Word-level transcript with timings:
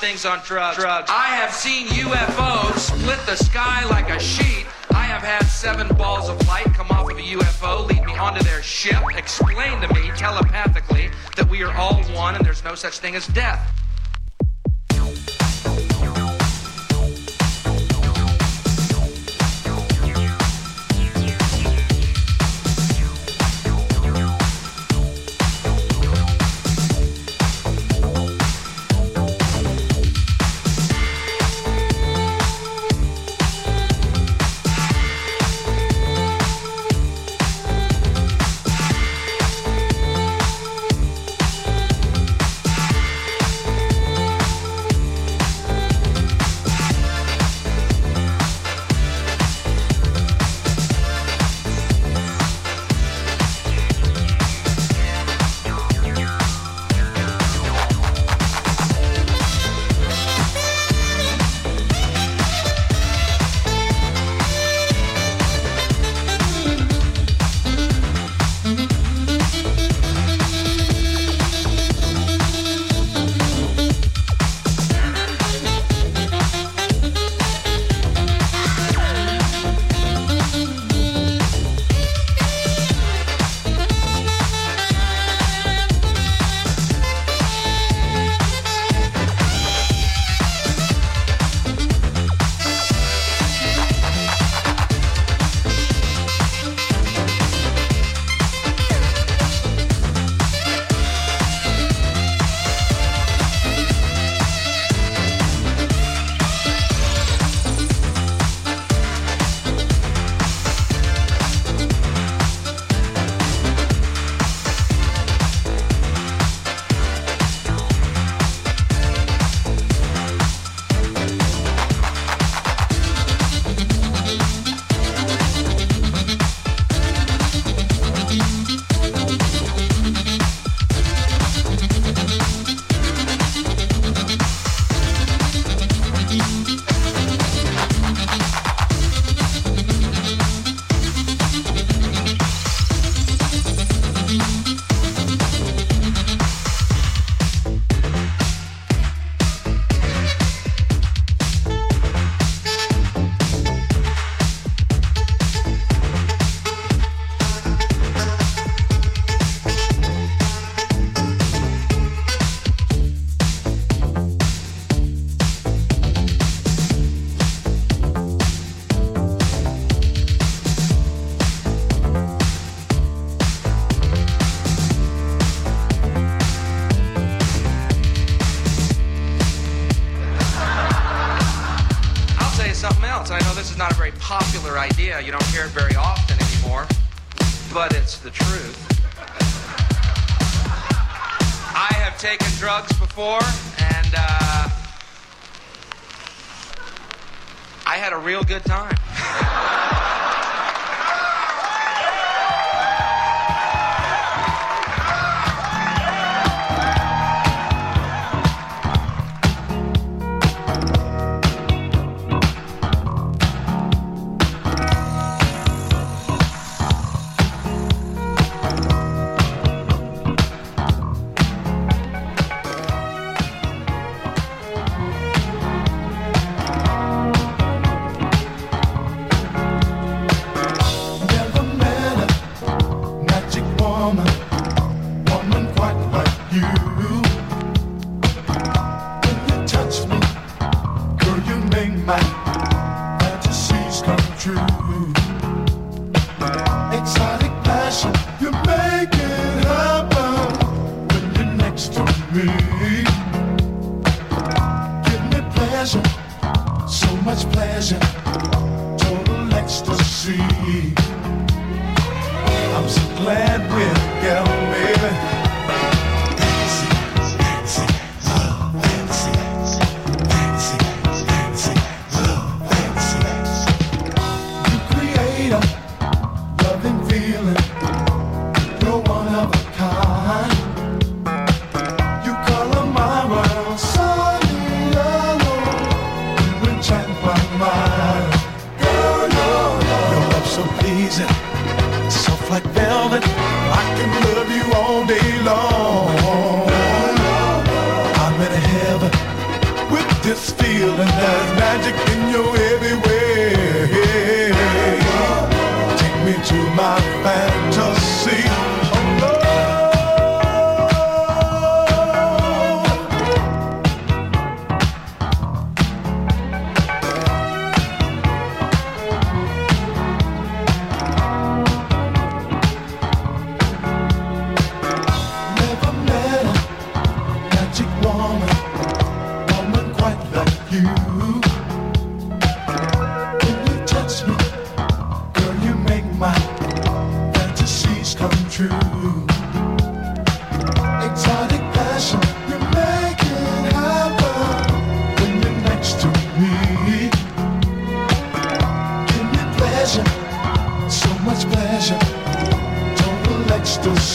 things 0.00 0.24
on 0.24 0.40
drugs. 0.44 0.76
drugs. 0.76 1.10
I 1.10 1.28
have 1.36 1.52
seen 1.52 1.86
UFOs 1.88 2.78
split 2.78 3.18
the 3.26 3.36
sky 3.36 3.84
like 3.86 4.10
a 4.10 4.20
sheet. 4.20 4.66
I 4.90 5.02
have 5.02 5.22
had 5.22 5.44
seven 5.46 5.88
balls 5.96 6.28
of 6.28 6.46
light 6.46 6.66
come 6.74 6.90
off 6.90 7.10
of 7.10 7.16
a 7.16 7.20
UFO, 7.20 7.86
lead 7.86 8.04
me 8.04 8.16
onto 8.16 8.42
their 8.44 8.62
ship, 8.62 9.02
explain 9.16 9.80
to 9.80 9.94
me 9.94 10.10
telepathically 10.16 11.10
that 11.36 11.48
we 11.48 11.62
are 11.62 11.74
all 11.76 12.02
one 12.14 12.34
and 12.34 12.44
there's 12.44 12.64
no 12.64 12.74
such 12.74 12.98
thing 12.98 13.14
as 13.14 13.26
death. 13.28 13.75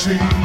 machine. 0.08 0.41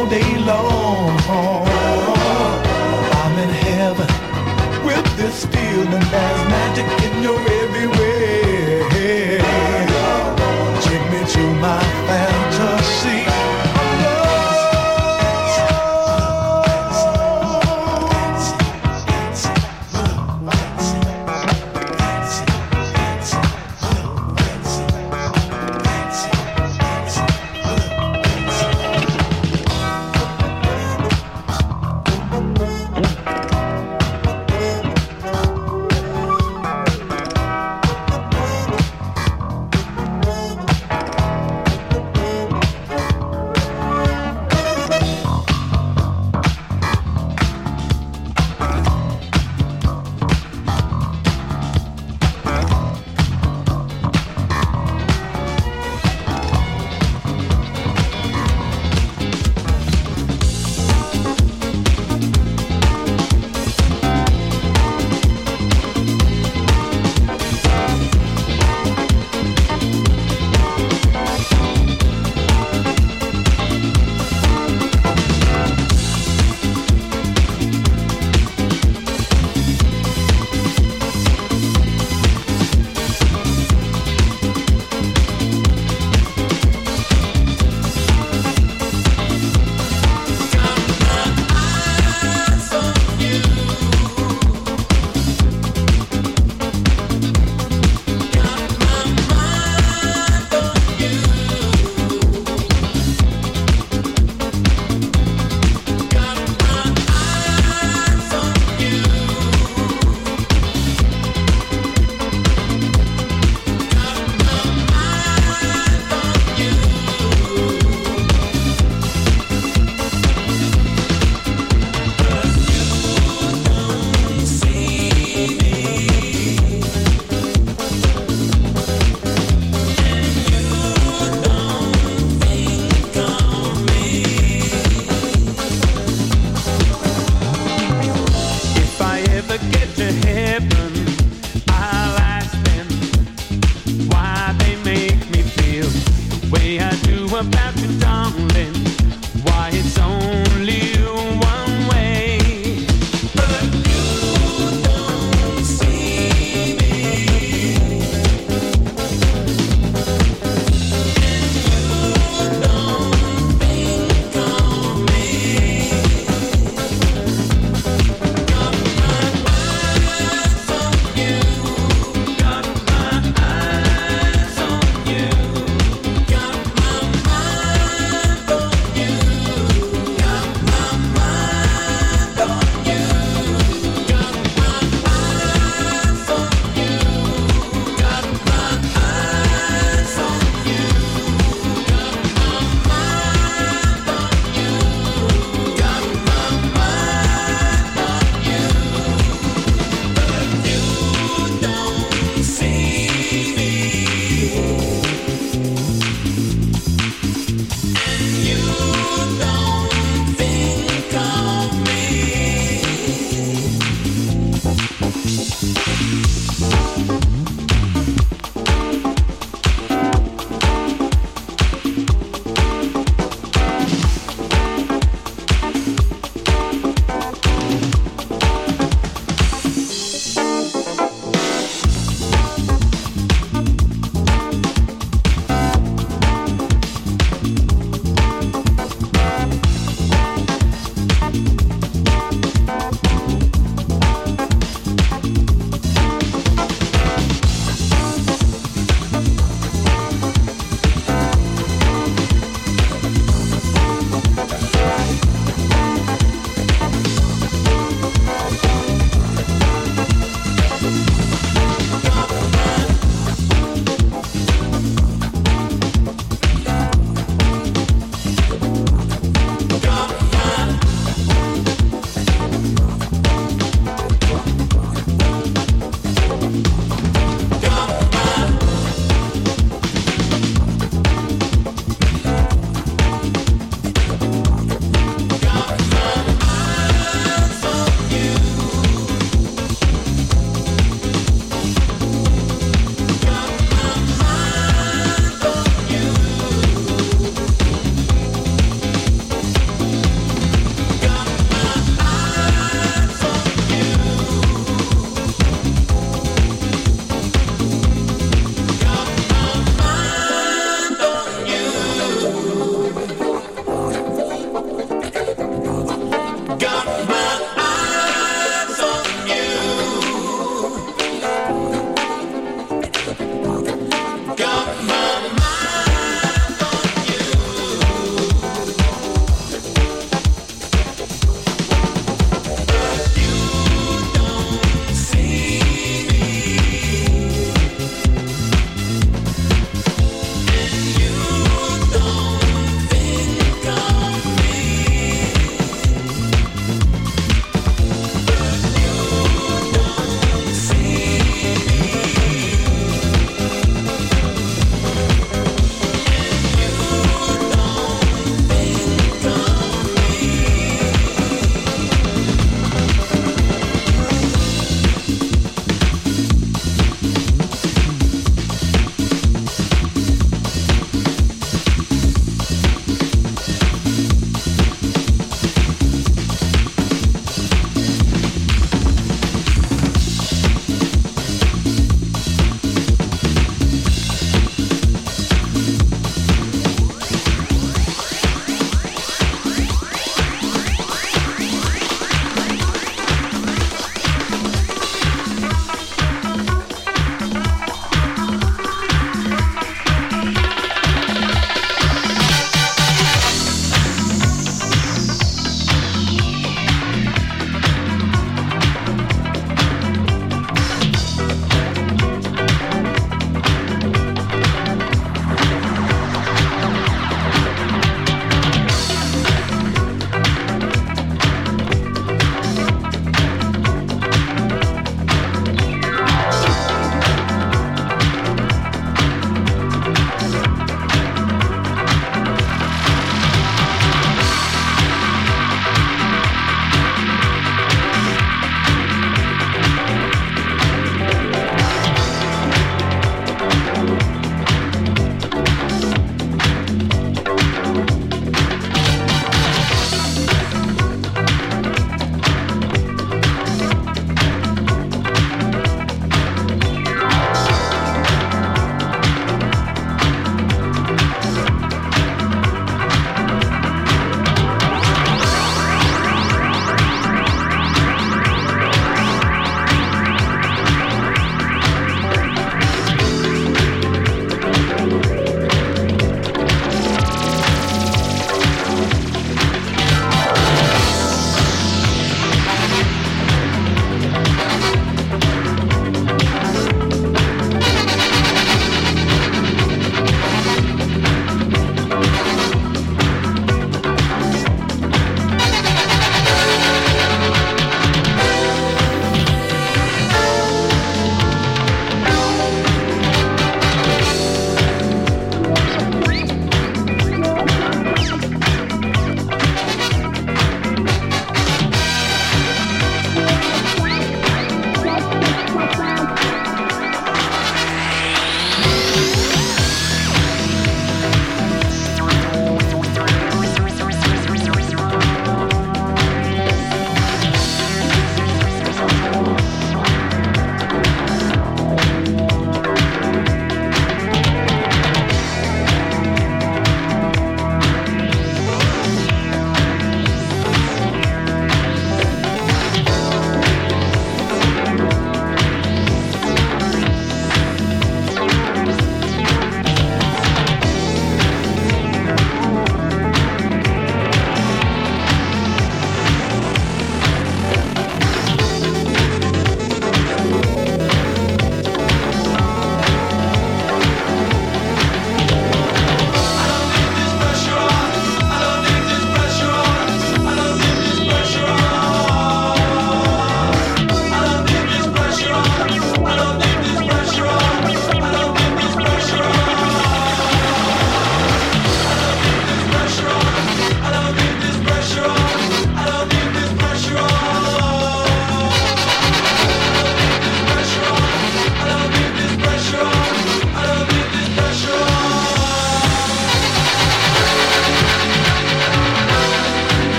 all 0.00 0.08
day 0.08 0.38
long. 0.38 1.18
I'm 3.20 3.38
in 3.38 3.50
heaven 3.50 4.08
with 4.84 5.06
this 5.16 5.44
feeling. 5.46 6.04
There's 6.12 6.42
magic 6.54 6.88
in 7.06 7.22
your 7.22 7.40
every 7.60 7.86
way. 7.98 9.38
Take 10.80 11.04
me 11.12 11.20
to 11.34 11.42
my 11.60 11.82
family. 12.06 12.39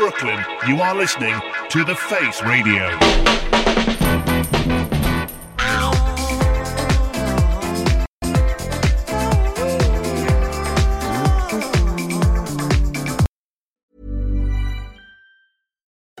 Brooklyn, 0.00 0.42
you 0.66 0.80
are 0.80 0.94
listening 0.96 1.38
to 1.68 1.84
The 1.84 1.94
Face 1.94 2.40
Radio. 2.40 2.88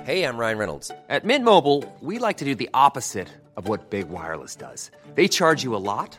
Hey, 0.02 0.24
I'm 0.24 0.36
Ryan 0.36 0.58
Reynolds. 0.58 0.90
At 1.08 1.24
Mint 1.24 1.42
Mobile, 1.42 1.90
we 2.00 2.18
like 2.18 2.36
to 2.36 2.44
do 2.44 2.54
the 2.54 2.68
opposite 2.74 3.28
of 3.56 3.66
what 3.66 3.88
Big 3.88 4.10
Wireless 4.10 4.56
does. 4.56 4.90
They 5.14 5.26
charge 5.26 5.64
you 5.64 5.74
a 5.74 5.78
lot, 5.78 6.18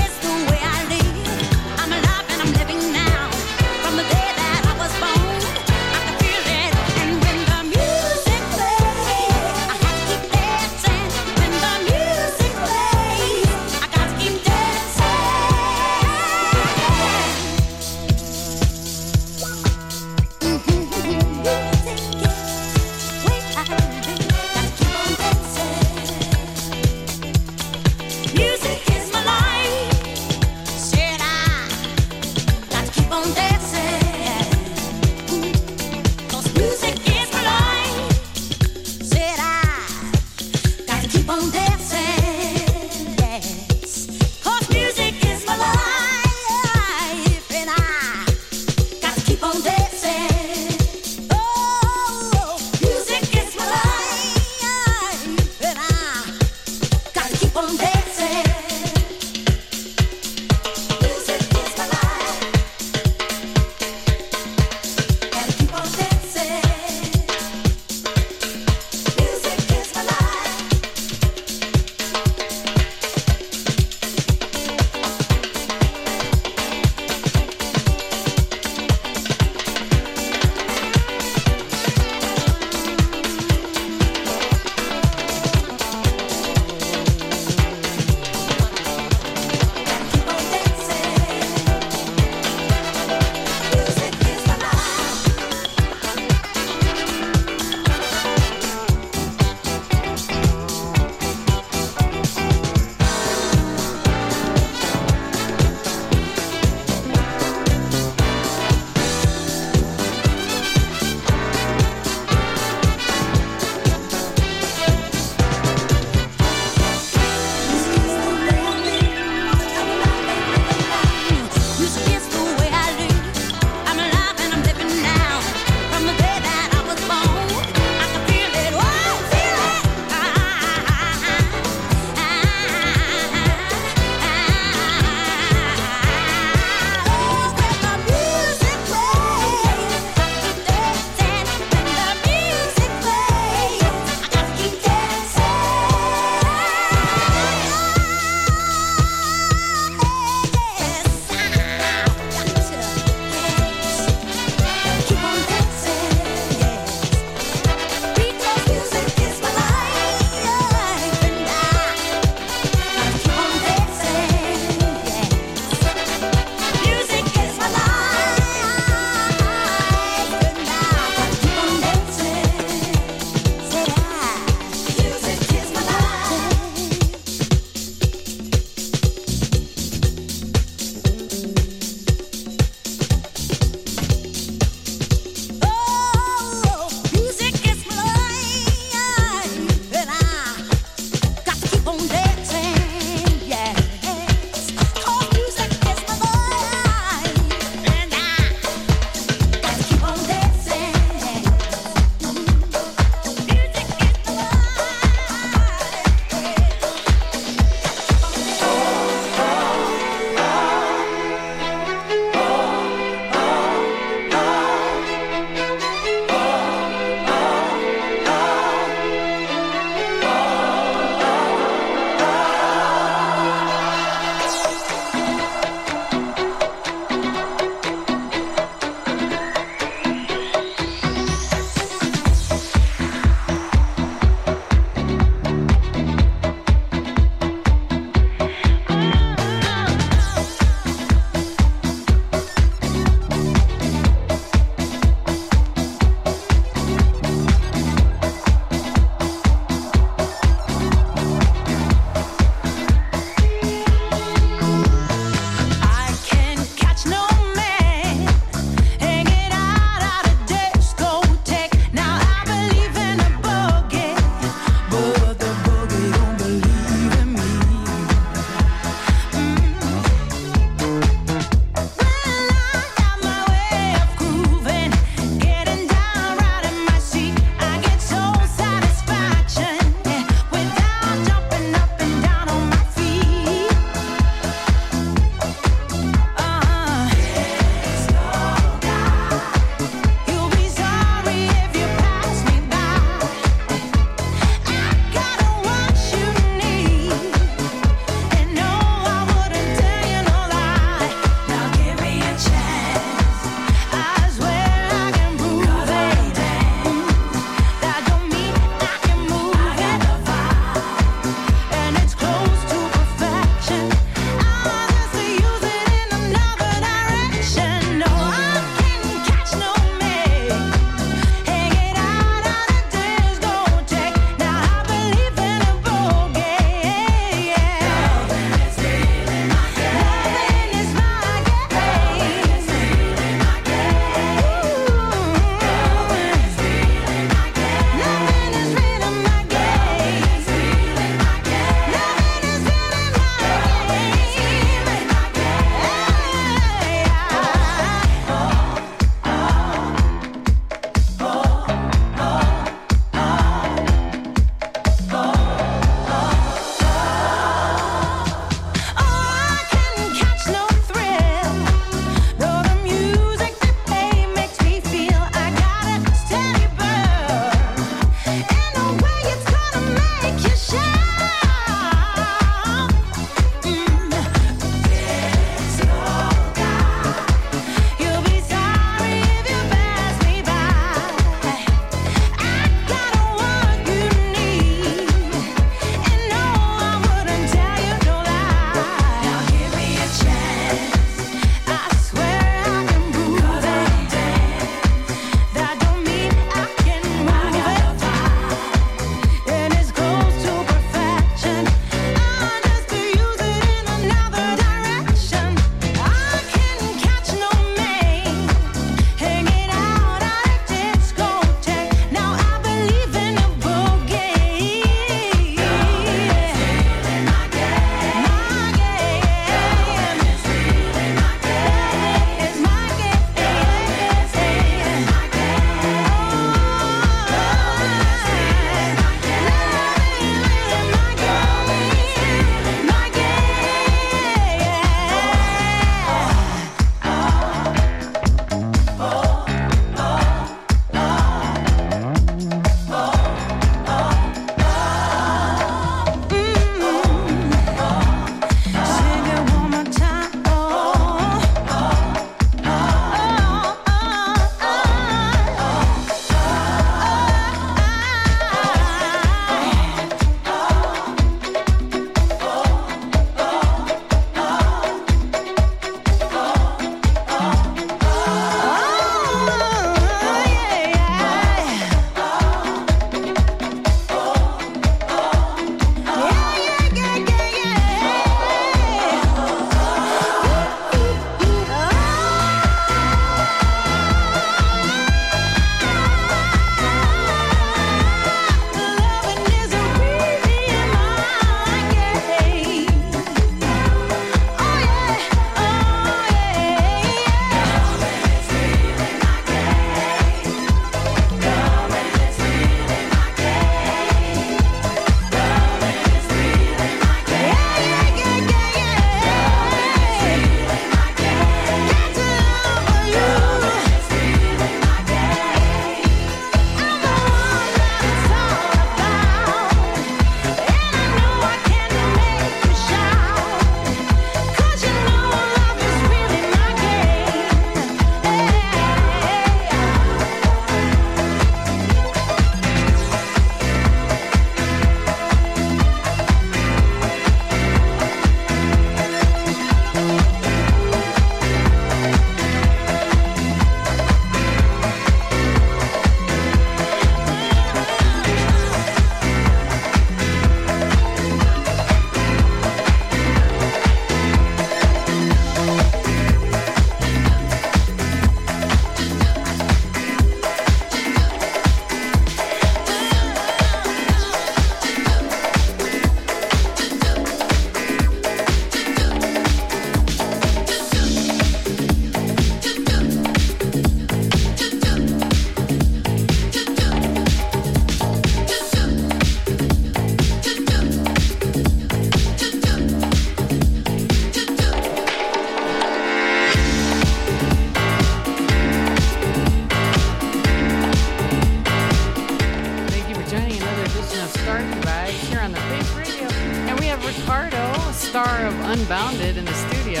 Unbounded, 598.70 599.36
in 599.36 599.44
the 599.44 599.52
studio. 599.52 600.00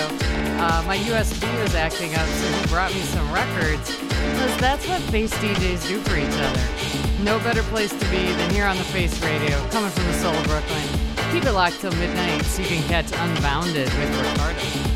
Uh, 0.62 0.80
my 0.86 0.96
USB 0.98 1.42
was 1.60 1.74
acting 1.74 2.14
up, 2.14 2.28
so 2.28 2.46
he 2.52 2.66
brought 2.68 2.94
me 2.94 3.00
some 3.00 3.28
records. 3.32 3.96
Because 3.98 4.56
that's 4.58 4.86
what 4.86 5.00
face 5.10 5.34
DJs 5.38 5.88
do 5.88 6.00
for 6.02 6.16
each 6.16 6.38
other. 6.38 7.24
No 7.24 7.40
better 7.40 7.64
place 7.64 7.90
to 7.90 8.10
be 8.10 8.32
than 8.32 8.48
here 8.50 8.66
on 8.66 8.76
the 8.76 8.84
Face 8.84 9.20
Radio, 9.24 9.58
coming 9.70 9.90
from 9.90 10.04
the 10.04 10.14
soul 10.14 10.32
of 10.32 10.44
Brooklyn. 10.44 10.86
Keep 11.32 11.46
it 11.46 11.52
locked 11.52 11.80
till 11.80 11.90
midnight 11.96 12.44
so 12.44 12.62
you 12.62 12.68
can 12.68 12.82
catch 12.84 13.10
Unbounded 13.10 13.88
with 13.92 14.16
Ricardo. 14.16 14.89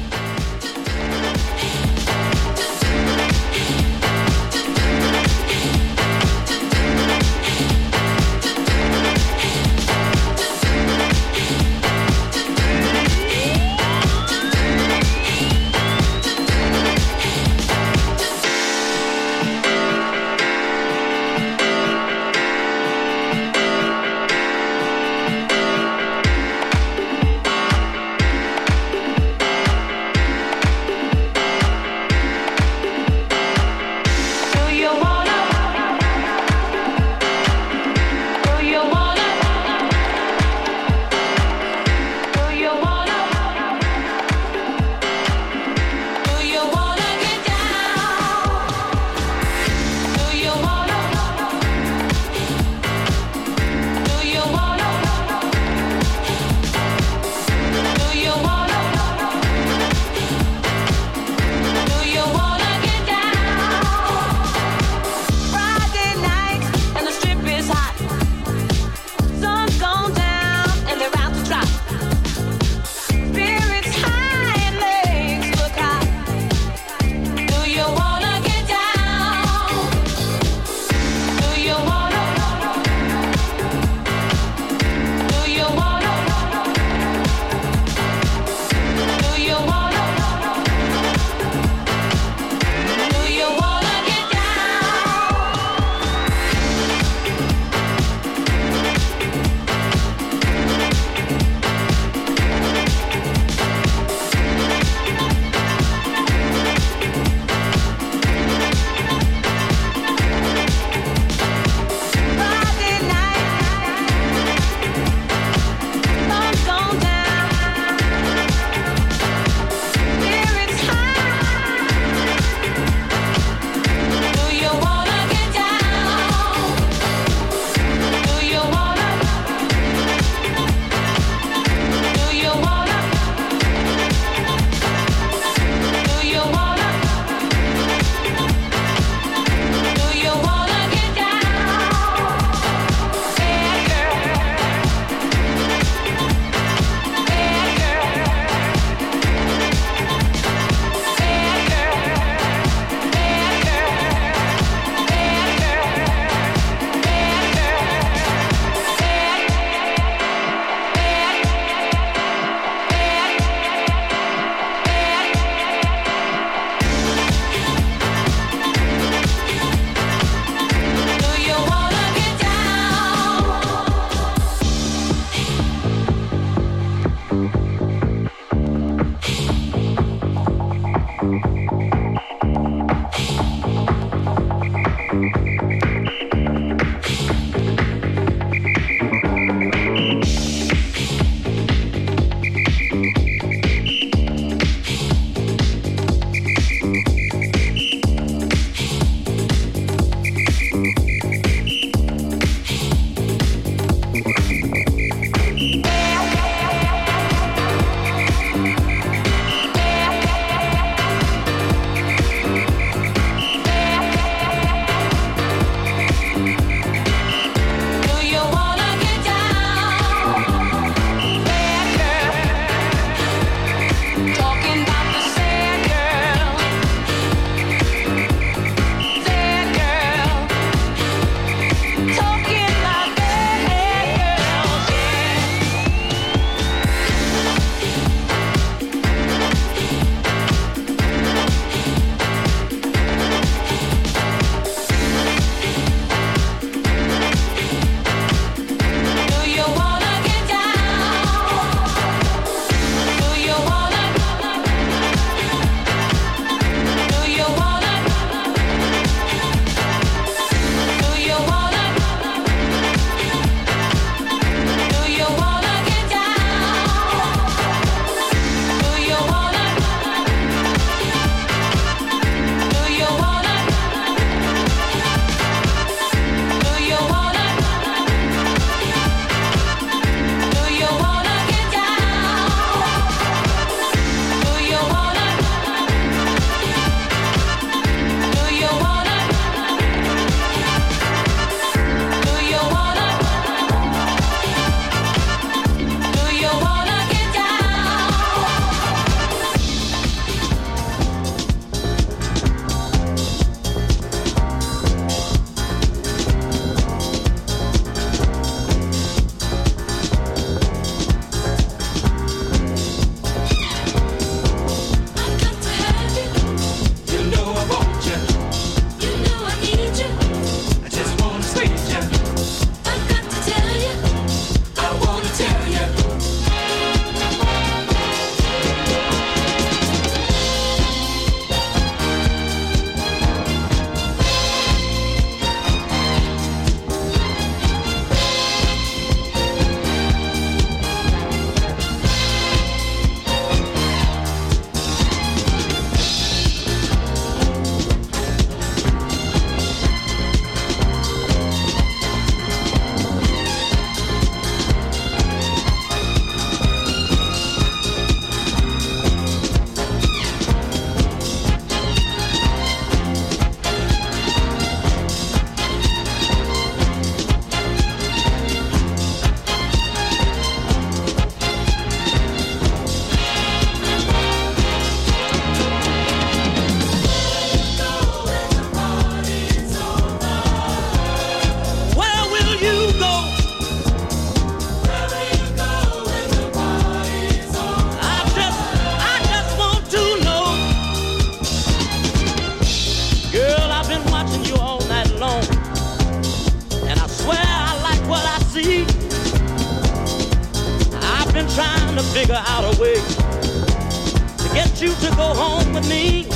To 405.04 405.16
go 405.16 405.34
home 405.34 405.74
with 405.74 405.88
me. 405.88 406.26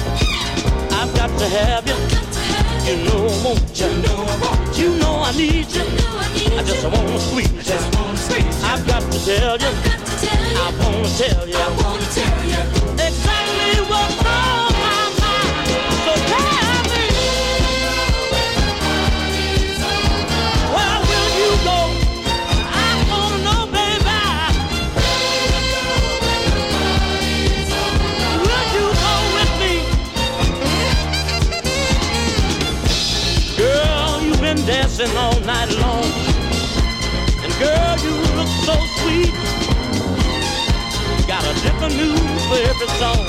I've 0.93 1.15
got 1.15 1.31
to 1.39 1.47
have 1.49 1.87
you. 1.89 1.95
You 2.87 2.97
know 3.05 3.25
I 3.27 3.43
want 3.45 3.79
you. 3.79 3.87
You 4.83 4.99
know 4.99 5.23
I 5.25 5.33
need 5.37 5.69
you. 5.73 5.85
I 6.59 6.63
just 6.65 6.85
wanna 6.85 7.19
squeeze 7.19 7.69
you. 7.69 7.79
I've 8.65 8.87
got 8.87 9.03
to 9.11 9.19
tell 9.25 9.57
you. 9.57 9.73
I 10.61 10.71
wanna 10.81 11.09
tell 11.17 11.49
you. 11.49 11.57
Exactly 13.07 13.81
what's 13.91 14.28
dancing 35.09 35.17
all 35.17 35.41
night 35.41 35.71
long. 35.79 36.05
And 37.43 37.53
girl, 37.59 37.99
you 37.99 38.15
look 38.37 38.49
so 38.65 38.75
sweet. 38.99 39.33
Got 41.27 41.45
a 41.45 41.55
different 41.63 41.97
move 41.97 42.41
for 42.49 42.57
every 42.57 42.89
song. 42.99 43.27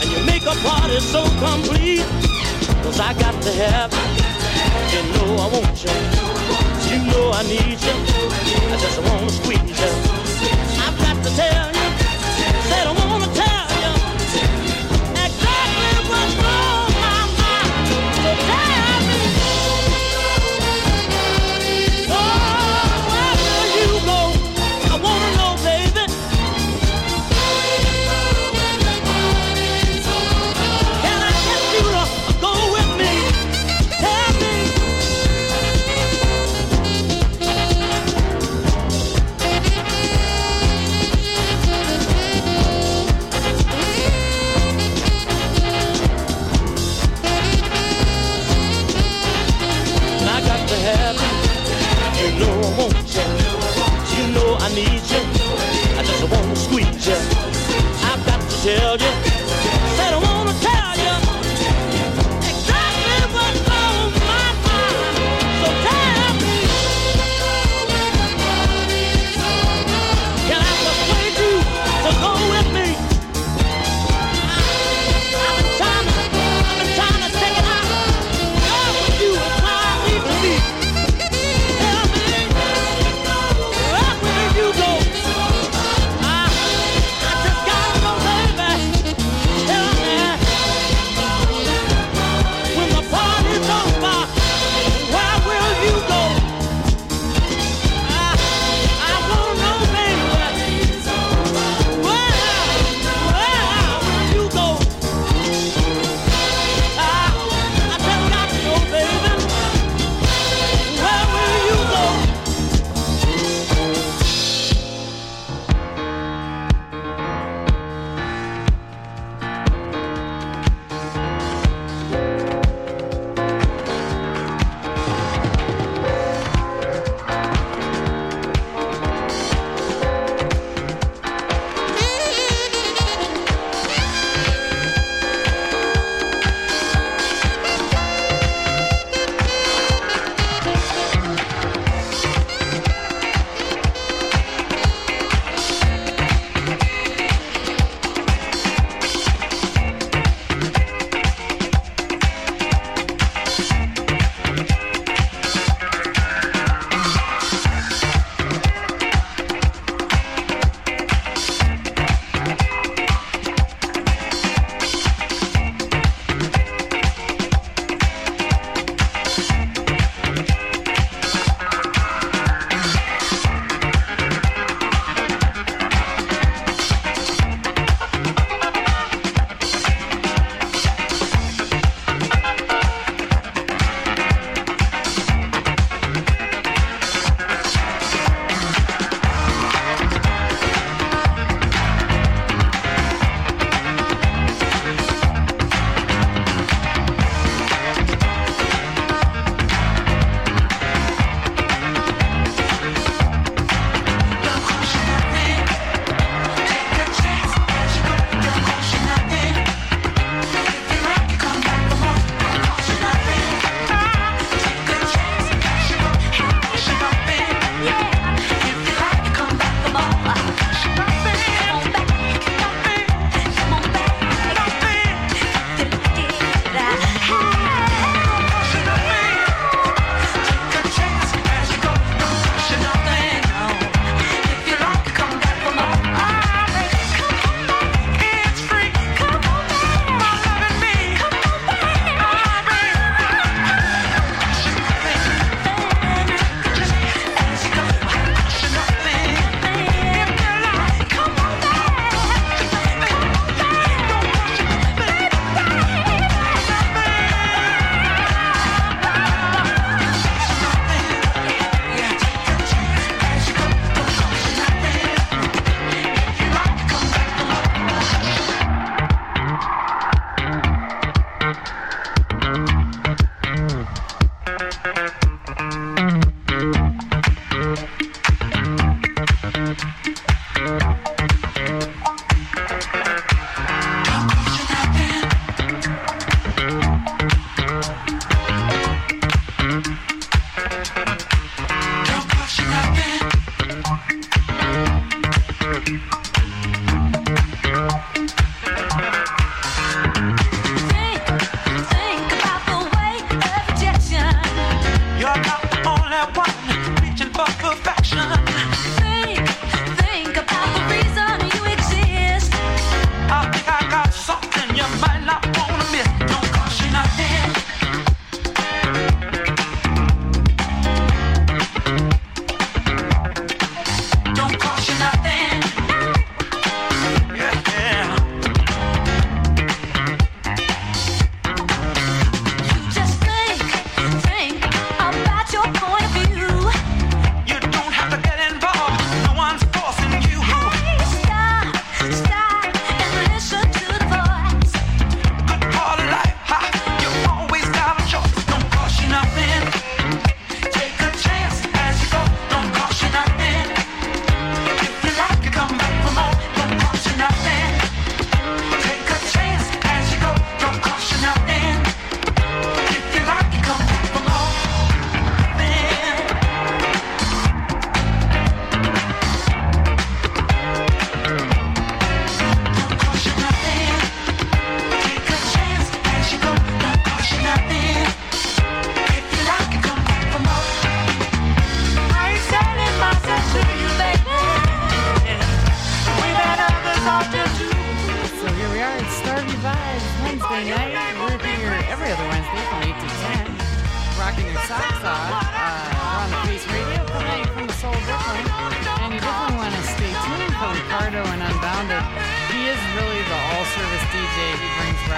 And 0.00 0.10
you 0.10 0.24
make 0.26 0.42
a 0.42 0.56
party 0.66 1.00
so 1.00 1.24
complete. 1.38 2.06
Cause 2.82 3.00
I 3.00 3.12
got 3.14 3.40
to 3.42 3.52
have 3.52 3.92
you. 3.92 4.28
You 4.92 5.02
know 5.12 5.36
I 5.36 5.48
want 5.48 5.84
you. 5.84 5.90
You 6.90 6.98
know 7.10 7.32
I 7.32 7.42
need 7.42 7.78
you. 7.80 7.96
I 8.72 8.76
just 8.80 8.98
wanna 9.02 9.30
squeeze 9.30 9.80
you. 9.80 9.92
I've 10.80 10.98
got 10.98 11.24
to 11.24 11.36
tell 11.36 11.72
you. 11.72 11.77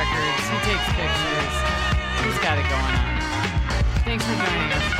records. 0.00 0.48
He 0.48 0.58
takes 0.64 0.86
pictures. 0.96 1.54
He's 2.24 2.38
got 2.40 2.56
it 2.56 2.64
going 2.72 2.94
on. 2.96 3.20
Thanks 4.04 4.24
for 4.24 4.34
joining 4.34 4.72
us. 4.72 4.99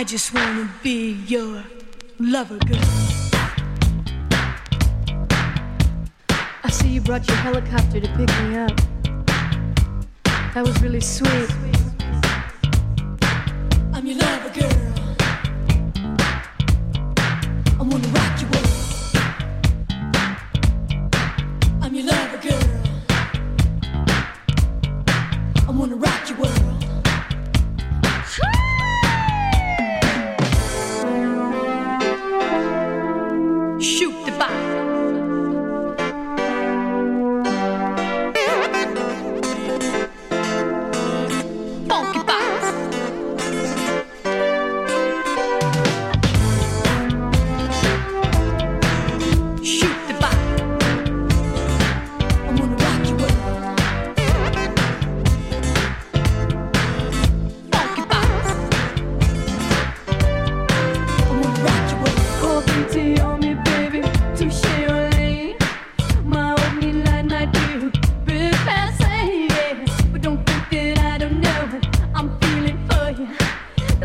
I 0.00 0.02
just 0.02 0.32
wanna 0.32 0.66
be 0.82 1.12
your 1.26 1.62
lover 2.18 2.56
girl. 2.56 2.80
I 6.64 6.70
see 6.70 6.88
you 6.88 7.02
brought 7.02 7.28
your 7.28 7.36
helicopter 7.36 8.00
to 8.00 8.08
pick 8.16 8.30
me 8.40 8.56
up. 8.56 8.74
That 10.54 10.64
was 10.64 10.80
really 10.80 11.02
sweet. 11.02 11.50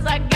I 0.07 0.19
got 0.19 0.34